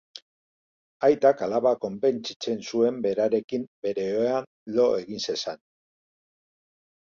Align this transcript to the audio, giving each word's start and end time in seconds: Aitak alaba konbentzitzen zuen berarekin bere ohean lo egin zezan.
Aitak 1.07 1.43
alaba 1.47 1.73
konbentzitzen 1.83 2.63
zuen 2.69 2.97
berarekin 3.03 3.67
bere 3.89 4.07
ohean 4.23 4.49
lo 4.79 4.89
egin 5.03 5.23
zezan. 5.29 5.63